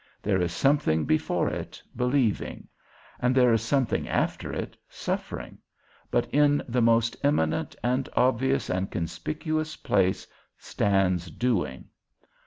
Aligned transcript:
There 0.23 0.41
is 0.41 0.51
something 0.51 1.05
before 1.05 1.47
it, 1.47 1.79
believing; 1.95 2.67
and 3.19 3.35
there 3.35 3.53
is 3.53 3.61
something 3.61 4.09
after 4.09 4.51
it, 4.51 4.75
suffering; 4.89 5.59
but 6.09 6.25
in 6.33 6.63
the 6.67 6.81
most 6.81 7.15
eminent, 7.23 7.75
and 7.83 8.09
obvious, 8.15 8.67
and 8.71 8.89
conspicuous 8.89 9.75
place 9.75 10.25
stands 10.57 11.29
doing. 11.29 11.85